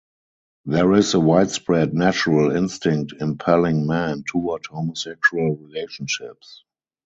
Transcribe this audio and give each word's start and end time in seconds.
There 0.65 0.93
is 0.95 1.13
a 1.13 1.19
widespread 1.19 1.93
natural 1.93 2.55
instinct 2.55 3.13
impelling 3.19 3.85
men 3.85 4.23
toward 4.27 4.65
homosexual 4.65 5.51
relationships. 5.57 6.63